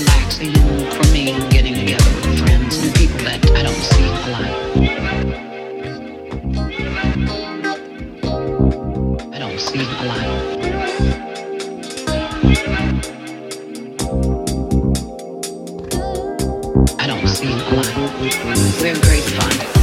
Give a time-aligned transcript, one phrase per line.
[0.00, 0.52] relaxing
[0.90, 4.50] for me getting together with friends and people that I don't see a lot.
[9.34, 10.28] I don't see a lot.
[16.98, 17.86] I don't see a lot.
[18.80, 19.79] We're great fun.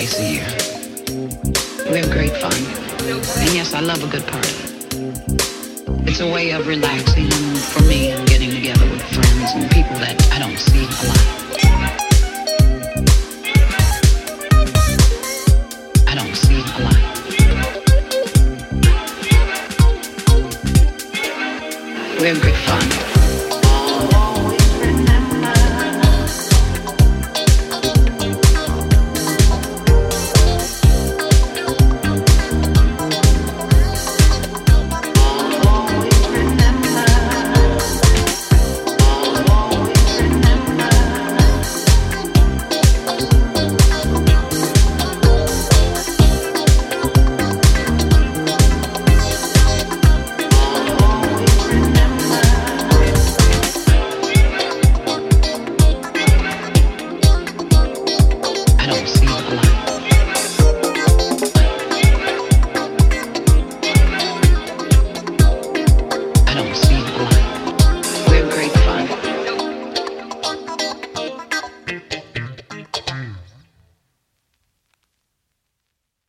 [0.00, 0.46] Twice a year.
[1.92, 2.54] We have great fun.
[3.38, 4.48] And yes, I love a good party.
[6.08, 7.30] It's a way of relaxing
[7.72, 11.20] for me and getting together with friends and people that I don't see a lot.
[16.08, 17.00] I don't see a lot.
[22.20, 23.09] We have great fun.